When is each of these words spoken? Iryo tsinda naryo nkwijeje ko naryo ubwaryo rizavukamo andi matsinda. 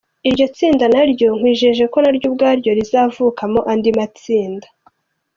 Iryo 0.29 0.45
tsinda 0.55 0.85
naryo 0.93 1.27
nkwijeje 1.37 1.83
ko 1.91 1.97
naryo 2.03 2.25
ubwaryo 2.29 2.71
rizavukamo 2.77 3.59
andi 3.71 3.89
matsinda. 3.97 4.67